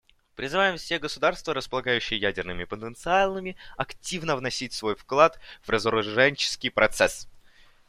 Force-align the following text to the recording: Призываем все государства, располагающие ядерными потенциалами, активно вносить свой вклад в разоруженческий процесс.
Призываем 0.35 0.77
все 0.77 0.97
государства, 0.97 1.53
располагающие 1.53 2.19
ядерными 2.19 2.63
потенциалами, 2.63 3.55
активно 3.77 4.35
вносить 4.35 4.73
свой 4.73 4.95
вклад 4.95 5.39
в 5.61 5.69
разоруженческий 5.69 6.71
процесс. 6.71 7.27